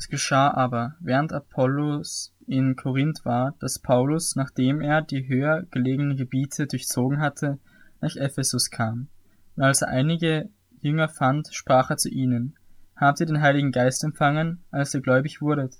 [0.00, 6.16] Es geschah aber, während Apollos in Korinth war, dass Paulus, nachdem er die höher gelegenen
[6.16, 7.58] Gebiete durchzogen hatte,
[8.00, 9.08] nach Ephesus kam.
[9.56, 10.48] Und als er einige
[10.80, 12.56] Jünger fand, sprach er zu ihnen,
[12.96, 15.76] Habt ihr den Heiligen Geist empfangen, als ihr gläubig wurdet?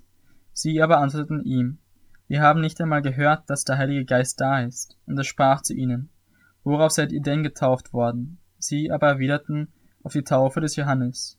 [0.52, 1.78] Sie aber antworteten ihm,
[2.28, 4.98] Wir haben nicht einmal gehört, dass der Heilige Geist da ist.
[5.06, 6.10] Und er sprach zu ihnen,
[6.62, 8.36] Worauf seid ihr denn getauft worden?
[8.58, 9.68] Sie aber erwiderten,
[10.02, 11.38] auf die Taufe des Johannes.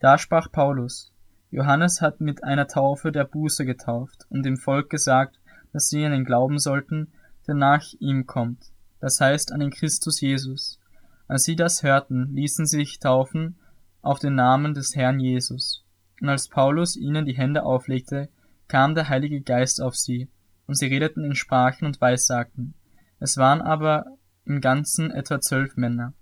[0.00, 1.12] Da sprach Paulus,
[1.50, 5.38] Johannes hat mit einer Taufe der Buße getauft und dem Volk gesagt,
[5.72, 7.12] dass sie an den glauben sollten,
[7.46, 10.78] der nach ihm kommt, das heißt an den Christus Jesus.
[11.26, 13.56] Als sie das hörten, ließen sie sich taufen
[14.02, 15.84] auf den Namen des Herrn Jesus.
[16.20, 18.28] Und als Paulus ihnen die Hände auflegte,
[18.66, 20.28] kam der Heilige Geist auf sie,
[20.66, 22.74] und sie redeten in Sprachen und Weissagten.
[23.20, 24.04] Es waren aber
[24.44, 26.12] im Ganzen etwa zwölf Männer.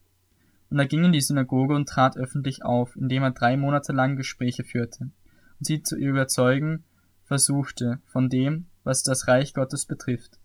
[0.71, 4.17] Und er ging in die Synagoge und trat öffentlich auf, indem er drei Monate lang
[4.17, 5.11] Gespräche führte
[5.59, 6.85] und sie zu überzeugen
[7.25, 10.39] versuchte von dem, was das Reich Gottes betrifft.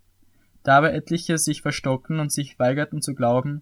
[0.63, 3.61] Da aber etliche sich verstockten und sich weigerten zu glauben,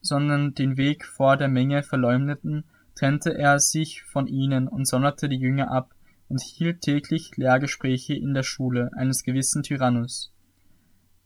[0.00, 2.64] sondern den Weg vor der Menge verleumdeten,
[2.94, 5.94] trennte er sich von ihnen und sonderte die Jünger ab
[6.28, 10.32] und hielt täglich Lehrgespräche in der Schule eines gewissen Tyrannus.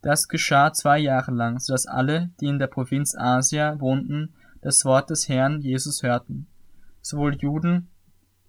[0.03, 4.85] Das geschah zwei Jahre lang, so dass alle, die in der Provinz Asia wohnten, das
[4.85, 6.47] Wort des Herrn Jesus hörten,
[7.01, 7.89] sowohl Juden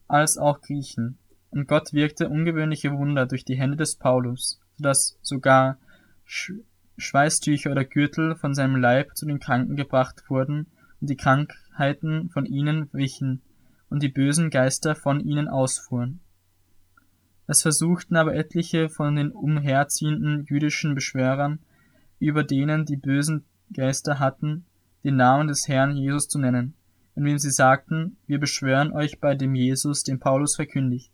[0.07, 1.17] als auch Griechen.
[1.49, 5.77] Und Gott wirkte ungewöhnliche Wunder durch die Hände des Paulus, so dass sogar
[6.25, 6.51] Sch
[6.99, 10.65] Schweißtücher oder Gürtel von seinem Leib zu den Kranken gebracht wurden
[10.99, 13.41] und die Krankheiten von ihnen wichen
[13.89, 16.19] und die bösen Geister von ihnen ausfuhren.
[17.45, 21.59] Es versuchten aber etliche von den umherziehenden jüdischen Beschwörern,
[22.19, 24.65] über denen die bösen Geister hatten,
[25.03, 26.73] den Namen des Herrn Jesus zu nennen,
[27.15, 31.11] indem sie sagten, wir beschwören euch bei dem Jesus, den Paulus verkündigt.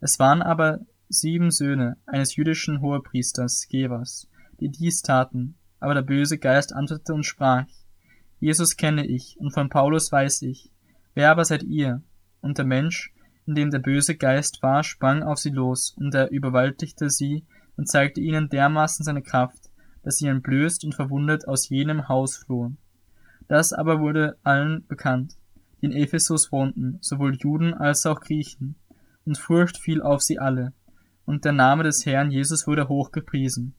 [0.00, 4.28] Es waren aber sieben Söhne eines jüdischen Hohepriesters, Gevas,
[4.60, 7.66] die dies taten, aber der böse Geist antwortete und sprach,
[8.40, 10.70] Jesus kenne ich, und von Paulus weiß ich,
[11.14, 12.02] wer aber seid ihr?
[12.40, 13.14] Und der Mensch,
[13.46, 17.44] in dem der böse Geist war, sprang auf sie los, und er überwältigte sie
[17.76, 19.70] und zeigte ihnen dermaßen seine Kraft,
[20.02, 22.76] dass sie entblößt und verwundet aus jenem Haus flohen.
[23.54, 25.36] Das aber wurde allen bekannt,
[25.80, 28.74] die in Ephesus wohnten, sowohl Juden als auch Griechen,
[29.24, 30.72] und Furcht fiel auf sie alle,
[31.24, 33.76] und der Name des Herrn Jesus wurde hochgepriesen.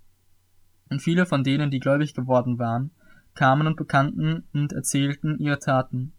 [0.89, 2.91] Und viele von denen, die gläubig geworden waren,
[3.33, 6.13] kamen und bekannten und erzählten ihre Taten.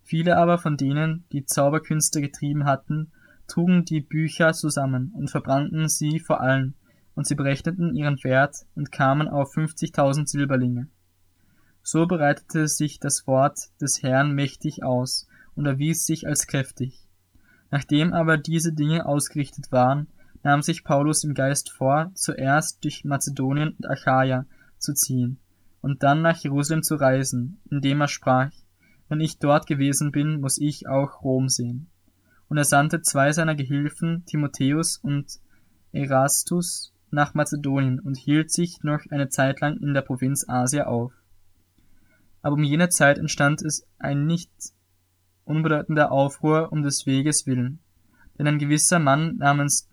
[0.00, 3.12] Viele aber von denen, die Zauberkünste getrieben hatten,
[3.48, 6.74] trugen die Bücher zusammen und verbrannten sie vor allen,
[7.14, 10.88] und sie berechneten ihren Wert und kamen auf fünfzigtausend Silberlinge.
[11.86, 17.06] So bereitete sich das Wort des Herrn mächtig aus und erwies sich als kräftig.
[17.70, 20.08] Nachdem aber diese Dinge ausgerichtet waren,
[20.42, 24.46] nahm sich Paulus im Geist vor, zuerst durch Mazedonien und Achaia
[24.78, 25.38] zu ziehen
[25.82, 28.50] und dann nach Jerusalem zu reisen, indem er sprach,
[29.10, 31.90] wenn ich dort gewesen bin, muss ich auch Rom sehen.
[32.48, 35.38] Und er sandte zwei seiner Gehilfen, Timotheus und
[35.92, 41.12] Erastus, nach Mazedonien und hielt sich noch eine Zeit lang in der Provinz Asia auf
[42.44, 44.50] aber um jene Zeit entstand es ein nicht
[45.44, 47.78] unbedeutender Aufruhr um des Weges willen.
[48.38, 49.88] Denn ein gewisser Mann namens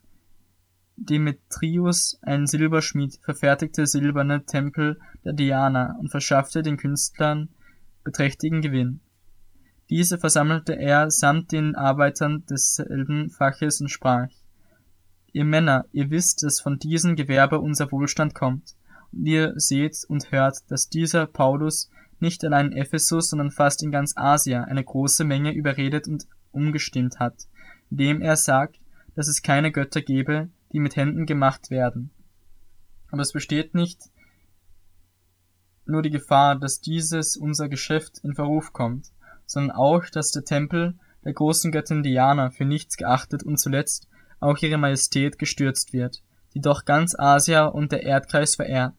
[0.97, 7.47] Demetrius, ein Silberschmied, verfertigte silberne Tempel der Diana und verschaffte den Künstlern
[8.03, 8.99] beträchtigen Gewinn.
[9.89, 14.27] Diese versammelte er samt den Arbeitern desselben Faches und sprach,
[15.31, 18.75] Ihr Männer, ihr wisst, dass von diesem Gewerbe unser Wohlstand kommt,
[19.13, 21.89] und ihr seht und hört, dass dieser Paulus
[22.21, 27.19] nicht allein in Ephesus, sondern fast in ganz Asia eine große Menge überredet und umgestimmt
[27.19, 27.47] hat,
[27.89, 28.79] indem er sagt,
[29.15, 32.11] dass es keine Götter gebe, die mit Händen gemacht werden.
[33.11, 33.99] Aber es besteht nicht
[35.85, 39.11] nur die Gefahr, dass dieses unser Geschäft in Verruf kommt,
[39.45, 44.07] sondern auch, dass der Tempel der großen Göttin Diana für nichts geachtet und zuletzt
[44.39, 48.95] auch ihre Majestät gestürzt wird, die doch ganz Asia und der Erdkreis verehrt.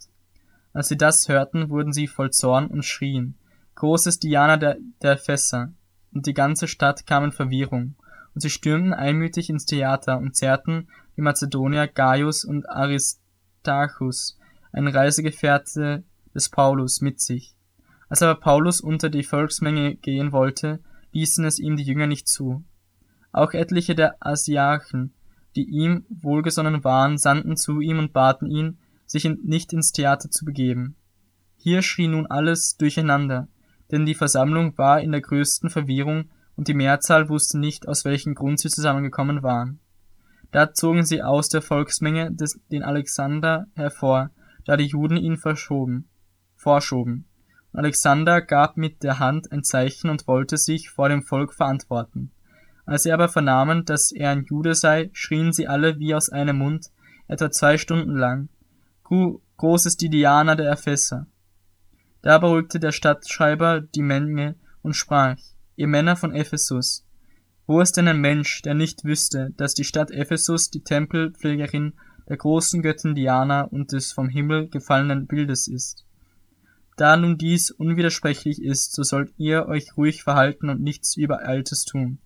[0.72, 3.36] Als sie das hörten, wurden sie voll Zorn und schrien,
[3.74, 5.72] Groß ist Diana der, der Fässer,
[6.12, 7.96] und die ganze Stadt kam in Verwirrung,
[8.34, 14.38] und sie stürmten einmütig ins Theater und zerrten die Mazedonier Gaius und Aristarchus,
[14.72, 16.04] ein Reisegefährte
[16.34, 17.54] des Paulus, mit sich.
[18.08, 20.80] Als aber Paulus unter die Volksmenge gehen wollte,
[21.12, 22.62] ließen es ihm die Jünger nicht zu.
[23.32, 25.12] Auch etliche der Asiachen,
[25.56, 28.78] die ihm wohlgesonnen waren, sandten zu ihm und baten ihn,
[29.12, 30.97] sich in, nicht ins Theater zu begeben.
[31.56, 33.47] Hier schrie nun alles durcheinander,
[33.91, 38.35] denn die Versammlung war in der größten Verwirrung und die Mehrzahl wusste nicht, aus welchem
[38.35, 39.81] Grund sie zusammengekommen waren.
[40.50, 44.31] Da zogen sie aus der Volksmenge des, den Alexander hervor,
[44.64, 46.09] da die Juden ihn verschoben,
[46.56, 47.26] vorschoben.
[47.73, 52.31] Und Alexander gab mit der Hand ein Zeichen und wollte sich vor dem Volk verantworten.
[52.87, 56.59] Als sie aber vernahmen, dass er ein Jude sei, schrien sie alle wie aus einem
[56.59, 56.91] Mund,
[57.29, 58.49] etwa zwei Stunden lang.
[59.59, 61.26] Groß ist die Diana der Epheser.
[62.23, 65.37] Da beruhigte der Stadtschreiber die Menge und sprach,
[65.76, 67.05] ihr Männer von Ephesus,
[67.67, 71.93] wo ist denn ein Mensch, der nicht wüsste, dass die Stadt Ephesus die Tempelpflegerin
[72.26, 76.06] der großen Göttin Diana und des vom Himmel gefallenen Bildes ist?
[76.97, 82.19] Da nun dies unwidersprechlich ist, so sollt ihr euch ruhig verhalten und nichts Übereiltes tun.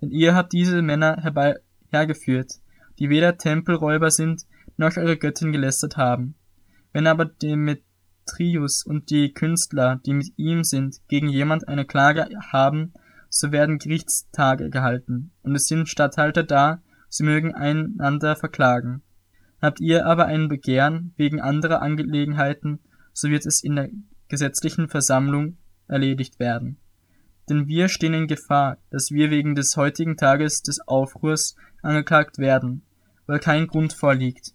[0.00, 1.60] Denn ihr habt diese Männer herbei
[1.90, 2.54] hergeführt,
[2.98, 6.34] die weder Tempelräuber sind, noch eure Göttin gelästert haben.
[6.92, 12.92] Wenn aber Demetrius und die Künstler, die mit ihm sind, gegen jemand eine Klage haben,
[13.28, 19.02] so werden Gerichtstage gehalten, und es sind Statthalter da, sie mögen einander verklagen.
[19.60, 22.80] Habt ihr aber ein Begehren wegen anderer Angelegenheiten,
[23.12, 23.90] so wird es in der
[24.28, 25.56] gesetzlichen Versammlung
[25.88, 26.78] erledigt werden.
[27.48, 32.82] Denn wir stehen in Gefahr, dass wir wegen des heutigen Tages des Aufruhrs angeklagt werden,
[33.26, 34.54] weil kein Grund vorliegt,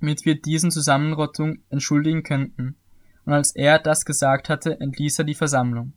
[0.00, 2.76] damit wir diesen Zusammenrottung entschuldigen könnten.
[3.24, 5.92] Und als er das gesagt hatte, entließ er die Versammlung.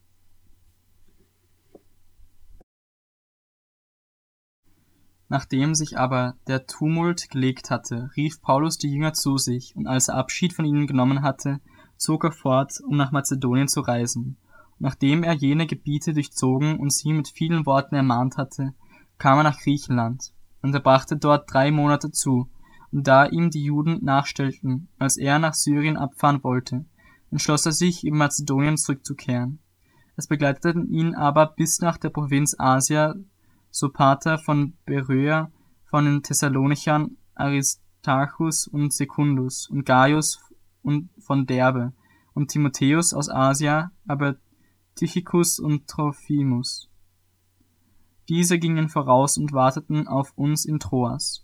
[5.29, 10.09] Nachdem sich aber der Tumult gelegt hatte, rief Paulus die Jünger zu sich, und als
[10.09, 11.59] er Abschied von ihnen genommen hatte,
[11.97, 14.37] zog er fort, um nach Mazedonien zu reisen.
[14.73, 18.75] Und nachdem er jene Gebiete durchzogen und sie mit vielen Worten ermahnt hatte,
[19.17, 22.47] kam er nach Griechenland, und er brachte dort drei Monate zu,
[23.01, 26.85] da ihm die Juden nachstellten, als er nach Syrien abfahren wollte,
[27.31, 29.57] entschloss er sich, in Mazedonien zurückzukehren.
[30.15, 33.15] Es begleiteten ihn aber bis nach der Provinz Asia
[33.71, 35.49] Sopater von Beröa,
[35.85, 40.39] von den Thessalonichern Aristarchus und Secundus und Gaius
[40.83, 41.93] und von Derbe
[42.35, 44.35] und Timotheus aus Asia, aber
[44.95, 46.89] Tychicus und Trophimus.
[48.29, 51.43] Diese gingen voraus und warteten auf uns in Troas.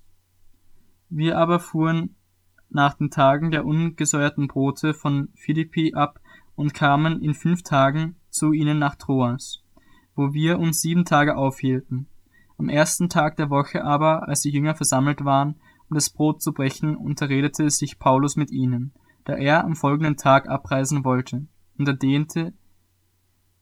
[1.10, 2.16] Wir aber fuhren
[2.70, 6.20] nach den Tagen der ungesäuerten Brote von Philippi ab
[6.56, 9.64] und kamen in fünf Tagen zu ihnen nach Troas,
[10.16, 12.08] wo wir uns sieben Tage aufhielten.
[12.58, 15.56] Am ersten Tag der Woche aber, als die Jünger versammelt waren,
[15.90, 18.94] um das Brot zu brechen, unterredete sich Paulus mit ihnen,
[19.26, 21.48] da er am folgenden Tag abreisen wollte,
[21.78, 22.54] und er dehnte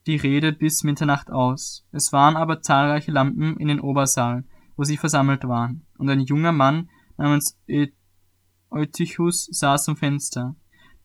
[0.07, 1.85] die Rede bis Mitternacht aus.
[1.91, 4.44] Es waren aber zahlreiche Lampen in den Obersaal,
[4.75, 7.58] wo sie versammelt waren, und ein junger Mann namens
[8.69, 10.56] Eutychus saß am Fenster.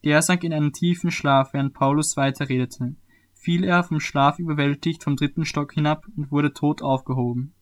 [0.05, 2.97] Der sank in einen tiefen Schlaf, während Paulus weiterredete.
[3.35, 7.55] Fiel er vom Schlaf überwältigt vom dritten Stock hinab und wurde tot aufgehoben.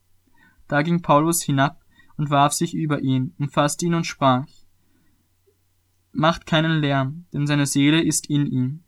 [0.68, 1.84] Da ging Paulus hinab
[2.16, 4.46] und warf sich über ihn, umfasste ihn und sprach,
[6.12, 8.84] Macht keinen Lärm, denn seine Seele ist in ihm.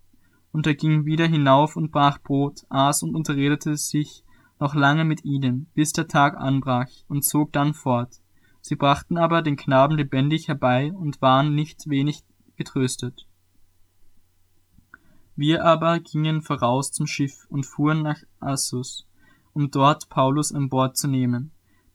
[0.50, 4.24] Und er ging wieder hinauf und brach Brot, aß und unterredete sich
[4.58, 8.21] noch lange mit ihnen, bis der Tag anbrach, und zog dann fort.
[8.62, 12.22] Sie brachten aber den Knaben lebendig herbei und waren nicht wenig
[12.56, 13.26] getröstet.
[15.36, 19.06] Wir aber gingen voraus zum Schiff und fuhren nach Assus,
[19.52, 21.52] um dort Paulus an Bord zu nehmen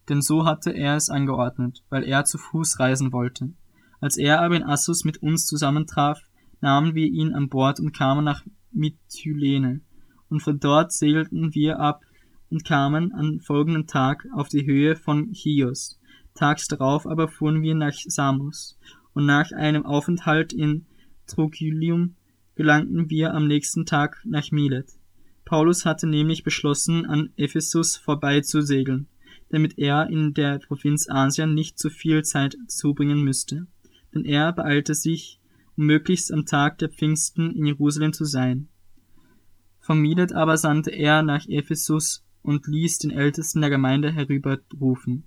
[0.10, 3.54] denn so hatte er es angeordnet, weil er zu Fuß reisen wollte.
[4.00, 6.21] Als er aber in Assus mit uns zusammentraf,
[6.62, 9.81] nahmen wir ihn an Bord und kamen nach Mytilene,
[10.30, 12.04] und von dort segelten wir ab
[12.50, 15.96] und kamen am folgenden Tag auf die Höhe von Chios.
[16.37, 18.77] Tags darauf aber fuhren wir nach Samos,
[19.13, 20.85] und nach einem Aufenthalt in
[21.25, 22.15] Trogilium
[22.56, 24.87] gelangten wir am nächsten Tag nach Milet.
[25.44, 29.07] Paulus hatte nämlich beschlossen, an Ephesus vorbei zu segeln
[29.49, 33.67] damit er in der Provinz Asien nicht zu viel Zeit zubringen müsste,
[34.13, 35.39] denn er beeilte sich,
[35.77, 38.67] um möglichst am Tag der Pfingsten in Jerusalem zu sein.
[39.79, 45.23] Von Milet aber sandte er nach Ephesus und ließ den Ältesten der Gemeinde herüberrufen.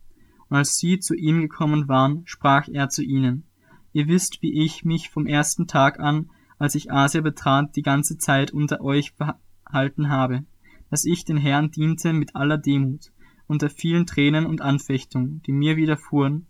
[0.50, 3.44] Und als sie zu ihm gekommen waren, sprach er zu ihnen,
[3.92, 8.18] Ihr wisst, wie ich mich vom ersten Tag an, als ich Asia betrat, die ganze
[8.18, 10.44] Zeit unter euch behalten habe,
[10.90, 13.12] dass ich den Herrn diente mit aller Demut,
[13.46, 16.46] unter vielen Tränen und Anfechtungen, die mir widerfuhren,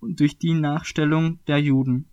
[0.00, 2.06] durch die Nachstellung der Juden,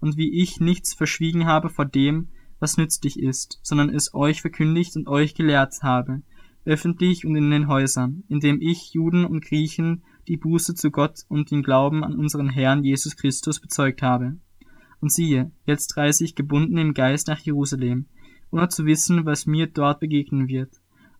[0.00, 4.96] und wie ich nichts verschwiegen habe vor dem, was nützlich ist, sondern es euch verkündigt
[4.96, 6.22] und euch gelehrt habe,
[6.64, 11.50] öffentlich und in den Häusern, indem ich Juden und Griechen die Buße zu Gott und
[11.50, 14.36] den Glauben an unseren Herrn Jesus Christus bezeugt habe.
[15.00, 18.06] Und siehe, jetzt reise ich gebunden im Geist nach Jerusalem,
[18.50, 20.70] ohne zu wissen, was mir dort begegnen wird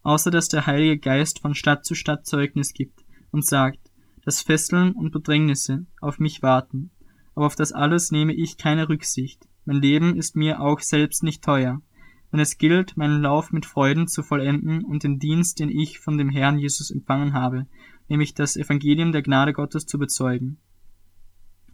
[0.07, 3.91] außer dass der Heilige Geist von Stadt zu Stadt Zeugnis gibt und sagt,
[4.25, 6.93] dass Fesseln und Bedrängnisse auf mich warten.
[7.35, 9.49] Aber auf das alles nehme ich keine Rücksicht.
[9.65, 11.83] Mein Leben ist mir auch selbst nicht teuer.
[12.31, 16.17] Wenn es gilt, meinen Lauf mit Freuden zu vollenden und den Dienst, den ich von
[16.17, 17.67] dem Herrn Jesus empfangen habe,
[18.09, 20.59] nämlich das Evangelium der Gnade Gottes zu bezeugen.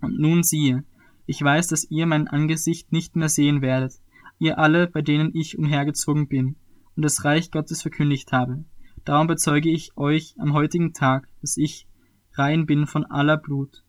[0.01, 0.85] Und nun siehe,
[1.27, 3.95] ich weiß, dass ihr mein Angesicht nicht mehr sehen werdet,
[4.39, 6.57] ihr alle, bei denen ich umhergezogen bin
[6.97, 8.65] und das Reich Gottes verkündigt habe.
[9.05, 11.87] Darum bezeuge ich euch am heutigen Tag, dass ich
[12.35, 13.85] rein bin von aller Blut.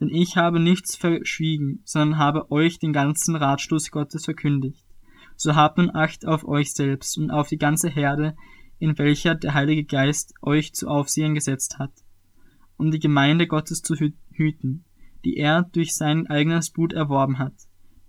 [0.00, 4.84] Denn ich habe nichts verschwiegen, sondern habe euch den ganzen Ratstoß Gottes verkündigt.
[5.36, 8.36] So habt nun Acht auf euch selbst und auf die ganze Herde,
[8.78, 11.92] in welcher der Heilige Geist euch zu Aufsehern gesetzt hat,
[12.76, 14.84] um die Gemeinde Gottes zu hüten,
[15.24, 17.54] die er durch sein eigenes Blut erworben hat.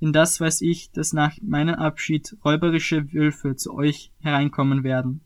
[0.02, 5.22] Denn das weiß ich, dass nach meinem Abschied räuberische Wölfe zu euch hereinkommen werden,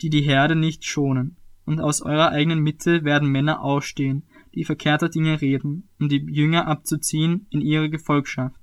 [0.00, 1.36] die die Herde nicht schonen.
[1.64, 6.66] Und aus eurer eigenen Mitte werden Männer aufstehen, die verkehrter Dinge reden, um die Jünger
[6.66, 8.60] abzuziehen in ihre Gefolgschaft.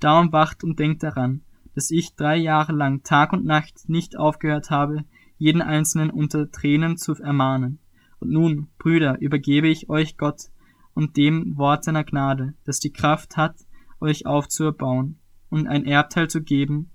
[0.00, 1.42] Darum wacht und denkt daran,
[1.74, 5.04] dass ich drei Jahre lang Tag und Nacht nicht aufgehört habe,
[5.42, 7.80] jeden Einzelnen unter Tränen zu ermahnen.
[8.20, 10.50] Und nun, Brüder, übergebe ich euch Gott
[10.94, 13.56] und dem Wort seiner Gnade, das die Kraft hat,
[13.98, 15.18] euch aufzuerbauen
[15.50, 16.90] und ein Erbteil zu geben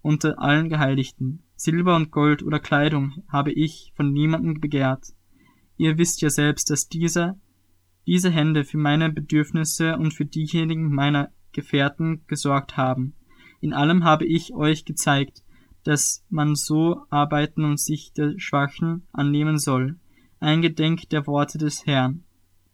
[0.00, 1.44] unter allen Geheiligten.
[1.54, 5.06] Silber und Gold oder Kleidung habe ich von niemandem begehrt.
[5.76, 7.38] Ihr wisst ja selbst, dass dieser,
[8.04, 13.14] diese Hände für meine Bedürfnisse und für diejenigen meiner Gefährten gesorgt haben.
[13.60, 15.41] In allem habe ich euch gezeigt,
[15.84, 19.96] dass man so arbeiten und sich der Schwachen annehmen soll.
[20.40, 22.24] Eingedenk der Worte des Herrn,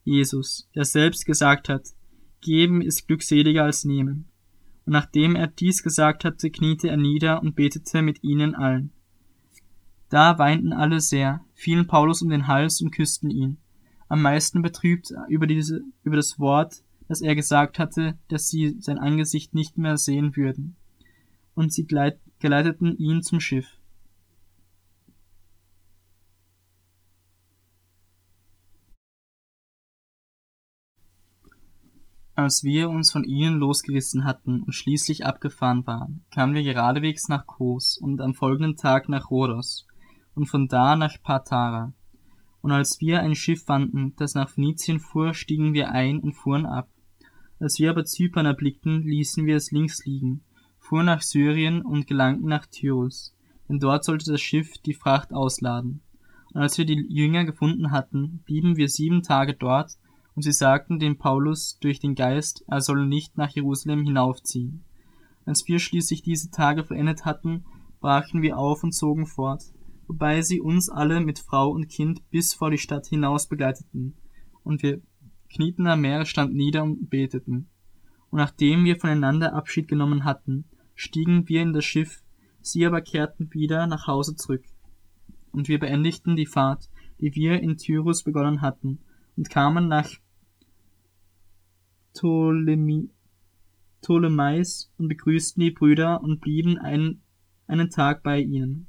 [0.04, 1.88] Jesus, der selbst gesagt hat,
[2.40, 4.28] Geben ist glückseliger als nehmen.
[4.86, 8.92] Und nachdem er dies gesagt hatte, kniete er nieder und betete mit ihnen allen.
[10.08, 13.58] Da weinten alle sehr, fielen Paulus um den Hals und küssten ihn.
[14.08, 18.98] Am meisten betrübt über, diese, über das Wort, das er gesagt hatte, dass sie sein
[18.98, 20.76] Angesicht nicht mehr sehen würden.
[21.54, 21.82] Und sie
[22.38, 23.78] geleiteten ihn zum Schiff.
[32.38, 37.46] Als wir uns von ihnen losgerissen hatten und schließlich abgefahren waren, kamen wir geradewegs nach
[37.46, 39.88] Kos und am folgenden Tag nach Rhodos
[40.36, 41.94] und von da nach Patara.
[42.60, 46.64] Und als wir ein Schiff fanden, das nach Phönizien fuhr, stiegen wir ein und fuhren
[46.64, 46.88] ab.
[47.58, 50.44] Als wir aber Zypern erblickten, ließen wir es links liegen,
[50.88, 53.34] fuhren nach Syrien und gelangten nach Tyrus,
[53.68, 56.00] denn dort sollte das Schiff die Fracht ausladen.
[56.54, 59.98] Und als wir die Jünger gefunden hatten, blieben wir sieben Tage dort
[60.34, 64.84] und sie sagten dem Paulus durch den Geist, er solle nicht nach Jerusalem hinaufziehen.
[65.44, 67.64] Als wir schließlich diese Tage vollendet hatten,
[68.00, 69.64] brachen wir auf und zogen fort,
[70.06, 74.14] wobei sie uns alle mit Frau und Kind bis vor die Stadt hinaus begleiteten,
[74.62, 75.00] und wir
[75.52, 77.68] knieten am Meeresstand nieder und beteten.
[78.30, 80.64] Und nachdem wir voneinander Abschied genommen hatten,
[80.98, 82.22] stiegen wir in das Schiff,
[82.60, 84.64] sie aber kehrten wieder nach Hause zurück.
[85.52, 86.90] Und wir beendigten die Fahrt,
[87.20, 88.98] die wir in Tyrus begonnen hatten,
[89.36, 90.10] und kamen nach
[92.14, 93.10] Ptolemy,
[94.02, 97.22] Ptolemais und begrüßten die Brüder und blieben einen,
[97.68, 98.88] einen Tag bei ihnen.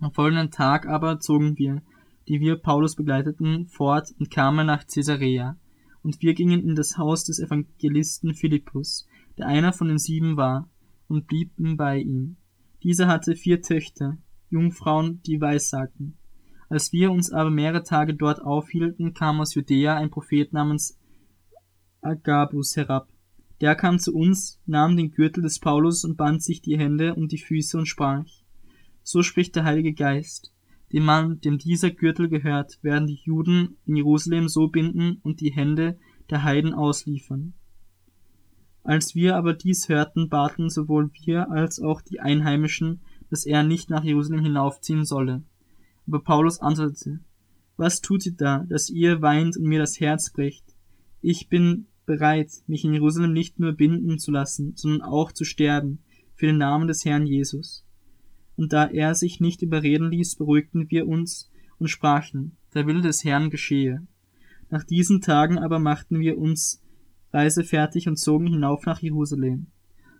[0.00, 1.82] Am folgenden Tag aber zogen wir,
[2.28, 5.58] die wir Paulus begleiteten, fort und kamen nach Caesarea.
[6.02, 9.06] Und wir gingen in das Haus des Evangelisten Philippus,
[9.36, 10.70] der einer von den sieben war,
[11.14, 12.36] und blieben bei ihm.
[12.82, 14.18] Dieser hatte vier Töchter,
[14.50, 16.18] Jungfrauen, die weissagten.
[16.68, 20.98] Als wir uns aber mehrere Tage dort aufhielten, kam aus Judäa ein Prophet namens
[22.00, 23.08] Agabus herab.
[23.60, 27.32] Der kam zu uns, nahm den Gürtel des Paulus und band sich die Hände und
[27.32, 28.26] die Füße und sprach,
[29.02, 30.52] so spricht der Heilige Geist,
[30.92, 35.52] dem Mann, dem dieser Gürtel gehört, werden die Juden in Jerusalem so binden und die
[35.52, 35.98] Hände
[36.30, 37.54] der Heiden ausliefern.
[38.84, 43.00] Als wir aber dies hörten, baten sowohl wir als auch die Einheimischen,
[43.30, 45.42] dass er nicht nach Jerusalem hinaufziehen solle.
[46.06, 47.20] Aber Paulus antwortete,
[47.78, 50.64] Was tut ihr da, dass ihr weint und mir das Herz bricht?
[51.22, 56.00] Ich bin bereit, mich in Jerusalem nicht nur binden zu lassen, sondern auch zu sterben
[56.34, 57.86] für den Namen des Herrn Jesus.
[58.56, 63.24] Und da er sich nicht überreden ließ, beruhigten wir uns und sprachen, der Wille des
[63.24, 64.06] Herrn geschehe.
[64.68, 66.83] Nach diesen Tagen aber machten wir uns
[67.34, 69.66] reisefertig und zogen hinauf nach Jerusalem.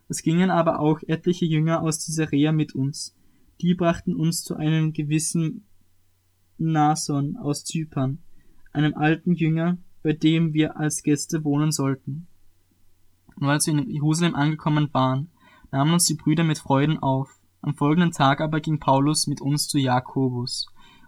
[0.09, 3.17] Es gingen aber auch etliche Jünger aus Caesarea mit uns.
[3.61, 5.65] Die brachten uns zu einem gewissen
[6.59, 8.19] Nason aus Zypern,
[8.73, 12.27] einem alten Jünger, bei dem wir als Gäste wohnen sollten.
[13.37, 15.31] Und als wir in Jerusalem angekommen waren,
[15.71, 17.41] nahmen uns die Brüder mit Freuden auf.
[17.63, 20.67] Am folgenden Tag aber ging Paulus mit uns zu Jakobus,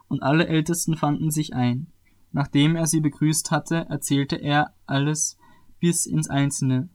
[0.08, 1.88] und alle Ältesten fanden sich ein.
[2.32, 5.36] Nachdem er sie begrüßt hatte, erzählte er alles
[5.80, 6.88] bis ins Einzelne,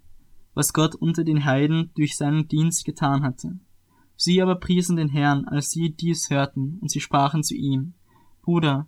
[0.54, 3.60] was Gott unter den Heiden durch seinen Dienst getan hatte.
[4.16, 7.94] Sie aber priesen den Herrn, als sie dies hörten, und sie sprachen zu ihm,
[8.42, 8.88] Bruder,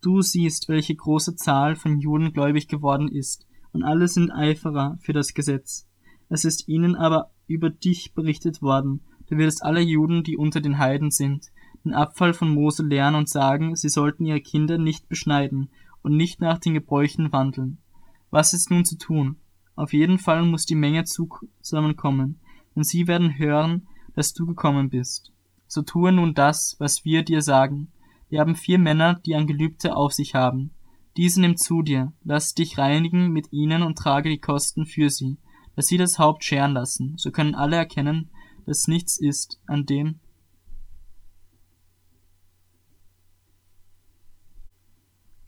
[0.00, 5.12] du siehst, welche große Zahl von Juden gläubig geworden ist, und alle sind Eiferer für
[5.12, 5.88] das Gesetz.
[6.28, 10.78] Es ist ihnen aber über dich berichtet worden, du wirst alle Juden, die unter den
[10.78, 11.50] Heiden sind,
[11.84, 15.70] den Abfall von Mose lernen und sagen, sie sollten ihre Kinder nicht beschneiden
[16.02, 17.78] und nicht nach den Gebräuchen wandeln.
[18.36, 19.36] Was ist nun zu tun?
[19.76, 22.38] Auf jeden Fall muss die Menge zusammenkommen,
[22.74, 25.32] denn sie werden hören, dass du gekommen bist.
[25.66, 27.90] So tue nun das, was wir dir sagen.
[28.28, 30.72] Wir haben vier Männer, die ein Gelübde auf sich haben.
[31.16, 35.38] Diese nimm zu dir, lass dich reinigen mit ihnen und trage die Kosten für sie,
[35.74, 37.14] dass sie das Haupt scheren lassen.
[37.16, 38.28] So können alle erkennen,
[38.66, 40.20] dass nichts ist, an dem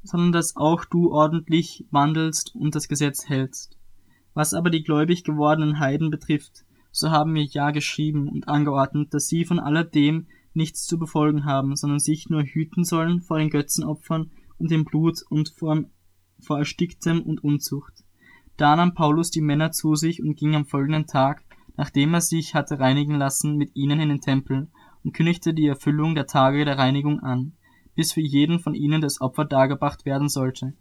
[0.09, 3.79] sondern dass auch du ordentlich wandelst und das Gesetz hältst.
[4.33, 9.29] Was aber die gläubig gewordenen Heiden betrifft, so haben wir ja geschrieben und angeordnet, dass
[9.29, 14.31] sie von alledem nichts zu befolgen haben, sondern sich nur hüten sollen vor den Götzenopfern
[14.57, 15.85] und dem Blut und vor,
[16.41, 18.05] vor Ersticktem und Unzucht.
[18.57, 21.45] Da nahm Paulus die Männer zu sich und ging am folgenden Tag,
[21.77, 24.69] nachdem er sich hatte reinigen lassen, mit ihnen in den Tempel
[25.05, 27.53] und kündigte die Erfüllung der Tage der Reinigung an
[27.99, 30.73] bis für jeden von ihnen das Opfer dargebracht werden sollte.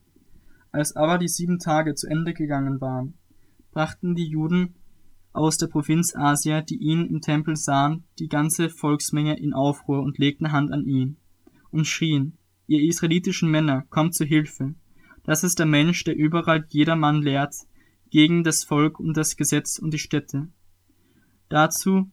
[0.71, 3.15] Als aber die sieben Tage zu Ende gegangen waren,
[3.71, 4.75] brachten die Juden
[5.33, 10.19] aus der Provinz Asia, die ihn im Tempel sahen, die ganze Volksmenge in Aufruhr und
[10.19, 11.17] legten Hand an ihn
[11.71, 14.75] und schrien, ihr israelitischen Männer, kommt zu Hilfe.
[15.23, 17.55] Das ist der Mensch, der überall jedermann lehrt,
[18.11, 20.49] gegen das Volk und das Gesetz und die Städte.
[21.49, 22.11] Dazu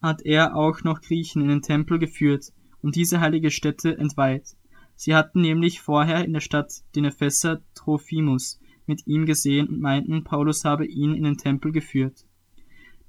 [0.00, 2.52] hat er auch noch Griechen in den Tempel geführt,
[2.82, 4.56] und diese heilige Stätte entweiht.
[4.94, 10.24] Sie hatten nämlich vorher in der Stadt den Epheser Trophimus mit ihm gesehen und meinten,
[10.24, 12.26] Paulus habe ihn in den Tempel geführt.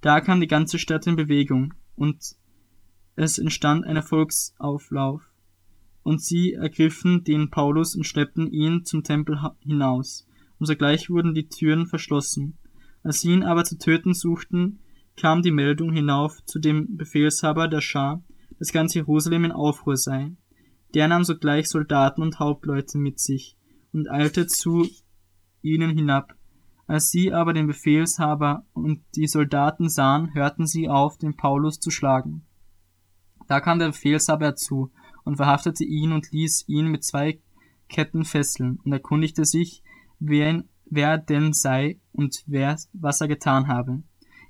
[0.01, 2.35] Da kam die ganze Stadt in Bewegung, und
[3.15, 5.29] es entstand ein Volksauflauf.
[6.03, 10.27] Und sie ergriffen den Paulus und schleppten ihn zum Tempel hinaus,
[10.59, 12.57] und sogleich wurden die Türen verschlossen.
[13.03, 14.79] Als sie ihn aber zu töten suchten,
[15.15, 18.23] kam die Meldung hinauf zu dem Befehlshaber der Schar,
[18.59, 20.31] dass ganz Jerusalem in Aufruhr sei.
[20.93, 23.57] Der nahm sogleich Soldaten und Hauptleute mit sich
[23.93, 24.87] und eilte zu
[25.61, 26.35] ihnen hinab.
[26.87, 31.91] Als sie aber den Befehlshaber und die Soldaten sahen, hörten sie auf, den Paulus zu
[31.91, 32.45] schlagen.
[33.47, 34.91] Da kam der Befehlshaber herzu
[35.23, 37.39] und verhaftete ihn und ließ ihn mit zwei
[37.89, 39.83] Ketten fesseln und erkundigte sich,
[40.19, 44.03] wer, wer denn sei und wer, was er getan habe.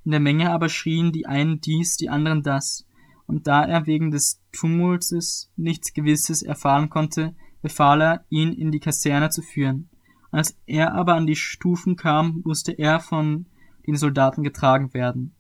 [0.05, 2.85] In der Menge aber schrien die einen dies, die anderen das,
[3.29, 8.79] und da er wegen des Tumultes nichts Gewisses erfahren konnte, befahl er, ihn in die
[8.79, 9.87] Kaserne zu führen.
[10.31, 13.45] Als er aber an die Stufen kam, musste er von
[13.85, 15.35] den Soldaten getragen werden,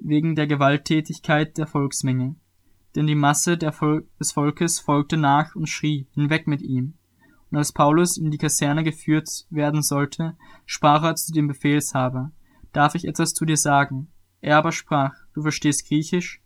[0.00, 2.34] wegen der Gewalttätigkeit der Volksmenge.
[2.96, 6.94] Denn die Masse Vol des Volkes folgte nach und schrie, hinweg mit ihm.
[7.48, 12.32] Und als Paulus in die Kaserne geführt werden sollte, sprach er zu dem Befehlshaber,
[12.72, 14.08] darf ich etwas zu dir sagen?
[14.40, 16.42] Er aber sprach, du verstehst Griechisch?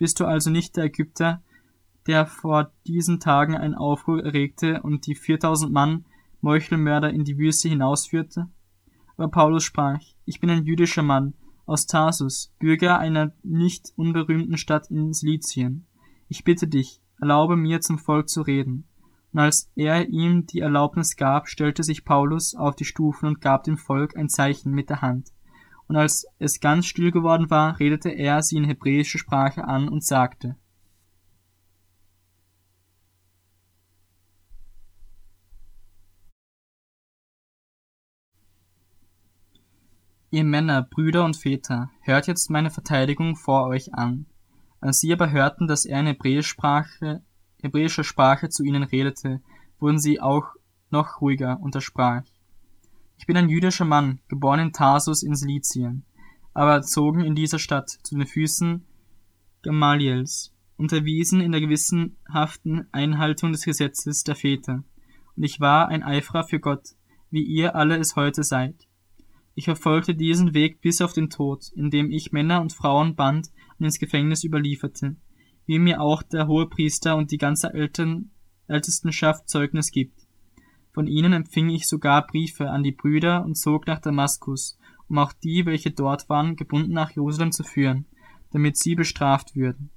[0.00, 1.42] Bist du also nicht der Ägypter,
[2.06, 6.06] der vor diesen Tagen einen Aufruhr erregte und die 4000 Mann
[6.40, 8.48] Meuchelmörder in die Wüste hinausführte?
[9.18, 11.34] Aber Paulus sprach, ich bin ein jüdischer Mann
[11.66, 15.84] aus Tarsus, Bürger einer nicht unberühmten Stadt in Silizien.
[16.28, 18.88] Ich bitte dich, erlaube mir zum Volk zu reden.
[19.34, 23.64] Und als er ihm die Erlaubnis gab, stellte sich Paulus auf die Stufen und gab
[23.64, 25.30] dem Volk ein Zeichen mit der Hand
[25.90, 30.04] und als es ganz still geworden war, redete er sie in hebräischer Sprache an und
[30.04, 30.54] sagte,
[40.30, 44.26] Ihr Männer, Brüder und Väter, hört jetzt meine Verteidigung vor euch an.
[44.80, 47.24] Als sie aber hörten, dass er in hebräischer Sprache,
[47.60, 49.40] hebräischer Sprache zu ihnen redete,
[49.80, 50.54] wurden sie auch
[50.90, 52.22] noch ruhiger und er sprach,
[53.20, 56.04] ich bin ein jüdischer Mann, geboren in Tarsus in Silizien,
[56.54, 58.82] aber erzogen in dieser Stadt zu den Füßen
[59.60, 64.84] Gamaliels, unterwiesen in der gewissenhaften Einhaltung des Gesetzes der Väter.
[65.36, 66.94] Und ich war ein Eiferer für Gott,
[67.30, 68.88] wie ihr alle es heute seid.
[69.54, 73.84] Ich verfolgte diesen Weg bis auf den Tod, indem ich Männer und Frauen band und
[73.84, 75.16] ins Gefängnis überlieferte,
[75.66, 78.30] wie mir auch der hohe Priester und die ganze Eltern,
[78.66, 80.19] Ältestenschaft Zeugnis gibt.
[80.92, 85.32] Von ihnen empfing ich sogar Briefe an die Brüder und zog nach Damaskus, um auch
[85.32, 88.06] die, welche dort waren, gebunden nach Jerusalem zu führen,
[88.50, 89.90] damit sie bestraft würden.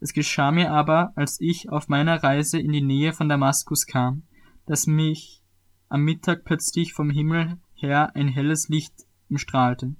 [0.00, 4.24] Es geschah mir aber, als ich auf meiner Reise in die Nähe von Damaskus kam,
[4.66, 5.42] dass mich
[5.88, 8.94] am Mittag plötzlich vom Himmel her ein helles Licht
[9.28, 9.94] umstrahlte.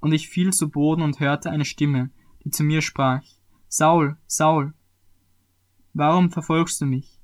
[0.00, 2.10] Und ich fiel zu Boden und hörte eine Stimme,
[2.44, 3.22] die zu mir sprach,
[3.68, 4.74] Saul, Saul,
[5.92, 7.20] warum verfolgst du mich?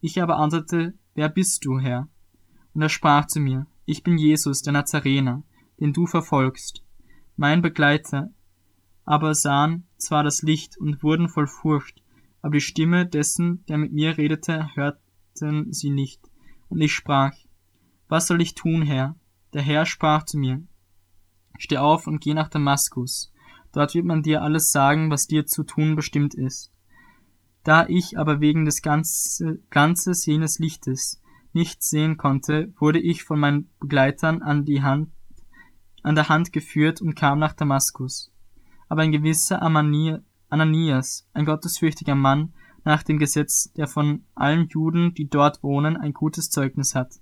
[0.00, 2.08] Ich aber antwortete, wer bist du, Herr?
[2.72, 5.42] Und er sprach zu mir, ich bin Jesus, der Nazarener,
[5.78, 6.82] den du verfolgst.
[7.36, 8.30] Mein Begleiter
[9.04, 12.02] aber sahen zwar das Licht und wurden voll Furcht,
[12.40, 16.22] aber die Stimme dessen, der mit mir redete, hörten sie nicht.
[16.70, 17.34] Und ich sprach,
[18.08, 19.14] was soll ich tun, Herr?
[19.52, 20.62] Der Herr sprach zu mir,
[21.58, 23.30] steh auf und geh nach Damaskus.
[23.72, 26.72] Dort wird man dir alles sagen, was dir zu tun bestimmt ist.
[27.62, 31.20] Da ich aber wegen des Glanzes jenes Lichtes
[31.52, 35.10] nichts sehen konnte, wurde ich von meinen Begleitern an die Hand,
[36.02, 38.32] an der Hand geführt und kam nach Damaskus.
[38.88, 45.28] Aber ein gewisser Ananias, ein gottesfürchtiger Mann, nach dem Gesetz, der von allen Juden, die
[45.28, 47.20] dort wohnen, ein gutes Zeugnis hat.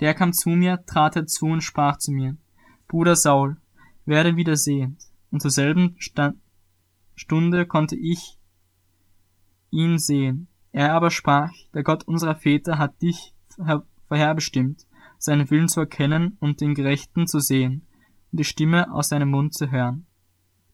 [0.00, 2.36] Der kam zu mir, trat herzu und sprach zu mir,
[2.88, 3.56] Bruder Saul,
[4.04, 5.04] werde wieder sehend.
[5.30, 5.96] Und zur selben
[7.14, 8.36] Stunde konnte ich
[9.70, 10.48] ihn sehen.
[10.72, 13.34] Er aber sprach, der Gott unserer Väter hat dich
[14.08, 14.86] vorherbestimmt,
[15.18, 17.86] seinen Willen zu erkennen und den Gerechten zu sehen
[18.30, 20.06] und die Stimme aus seinem Mund zu hören.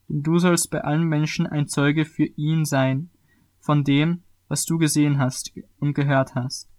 [0.09, 3.11] Denn du sollst bei allen Menschen ein Zeuge für ihn sein,
[3.59, 6.71] von dem, was du gesehen hast und gehört hast.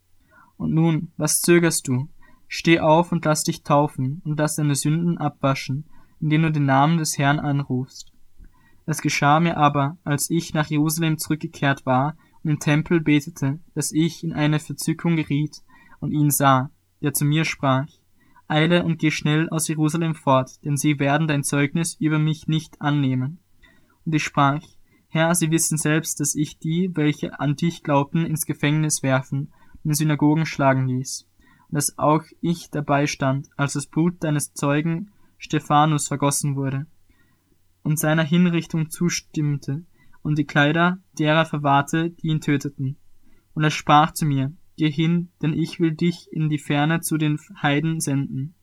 [0.55, 2.09] Und nun, was zögerst du?
[2.47, 5.85] Steh auf und lass dich taufen und lass deine Sünden abwaschen,
[6.21, 8.13] indem du den Namen des Herrn anrufst.
[8.89, 13.91] Es geschah mir aber, als ich nach Jerusalem zurückgekehrt war und im Tempel betete, dass
[13.91, 15.61] ich in eine Verzückung geriet
[15.99, 16.71] und ihn sah,
[17.01, 17.87] der zu mir sprach,
[18.47, 22.81] Eile und geh schnell aus Jerusalem fort, denn sie werden dein Zeugnis über mich nicht
[22.81, 23.39] annehmen.
[24.05, 24.61] Und ich sprach,
[25.09, 29.51] Herr, sie wissen selbst, dass ich die, welche an dich glaubten, ins Gefängnis werfen
[29.83, 31.27] und in Synagogen schlagen ließ,
[31.67, 36.87] und dass auch ich dabei stand, als das Blut deines Zeugen Stephanus vergossen wurde,
[37.87, 39.85] und seiner Hinrichtung zustimmte,
[40.21, 42.97] und die Kleider derer verwahrte, die ihn töteten.
[43.53, 47.17] Und er sprach zu mir, Geh hin, denn ich will dich in die Ferne zu
[47.17, 48.55] den Heiden senden.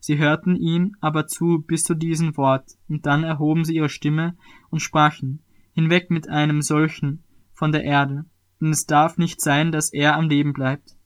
[0.00, 4.36] Sie hörten ihm aber zu bis zu diesem Wort, und dann erhoben sie ihre Stimme
[4.70, 8.24] und sprachen, Hinweg mit einem solchen von der Erde,
[8.60, 10.96] denn es darf nicht sein, dass er am Leben bleibt.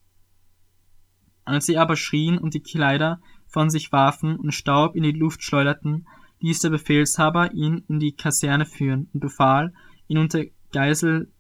[1.45, 5.43] Als sie aber schrien und die Kleider von sich warfen und Staub in die Luft
[5.43, 6.07] schleuderten,
[6.41, 9.73] ließ der Befehlshaber ihn in die Kaserne führen und befahl,
[10.07, 11.33] ihn unter Geisel,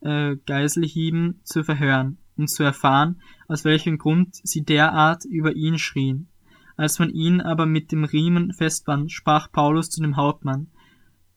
[0.00, 6.28] äh, Geiselhieben zu verhören und zu erfahren, aus welchem Grund sie derart über ihn schrien.
[6.76, 10.68] Als man ihn aber mit dem Riemen festband, sprach Paulus zu dem Hauptmann,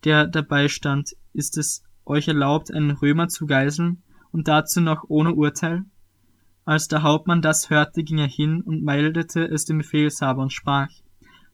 [0.04, 5.34] der dabei stand, ist es euch erlaubt, einen Römer zu geiseln und dazu noch ohne
[5.34, 5.84] Urteil?
[6.64, 10.90] Als der Hauptmann das hörte, ging er hin und meldete es dem Befehlshaber und sprach,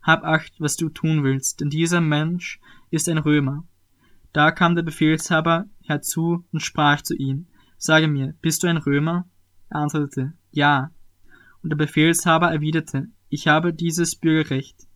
[0.08, 3.68] Hab acht, was du tun willst, denn dieser Mensch ist ein Römer.
[4.32, 9.28] Da kam der Befehlshaber herzu und sprach zu ihm, Sage mir, bist du ein Römer?
[9.70, 10.92] Er antwortete, Ja.
[11.62, 14.88] Und der Befehlshaber erwiderte, Ich habe dieses Bürgerrecht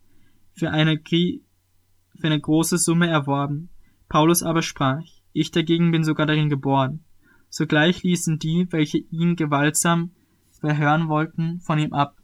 [0.54, 3.68] für eine, für eine große Summe erworben.
[4.08, 7.04] Paulus aber sprach, Ich dagegen bin sogar darin geboren.
[7.50, 10.12] Sogleich ließen die, welche ihn gewaltsam
[10.58, 12.16] verhören wollten, von ihm ab.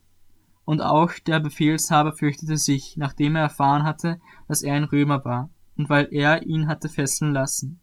[0.68, 5.48] Und auch der Befehlshaber fürchtete sich, nachdem er erfahren hatte, dass er ein Römer war,
[5.78, 7.80] und weil er ihn hatte fesseln lassen.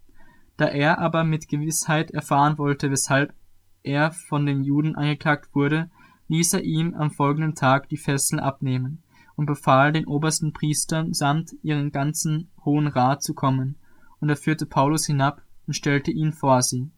[0.56, 3.34] Da er aber mit Gewissheit erfahren wollte, weshalb
[3.82, 5.90] er von den Juden angeklagt wurde,
[6.28, 9.02] ließ er ihm am folgenden Tag die Fesseln abnehmen
[9.36, 13.78] und befahl den obersten Priestern samt ihren ganzen Hohen Rat zu kommen,
[14.20, 16.92] und er führte Paulus hinab und stellte ihn vor sie.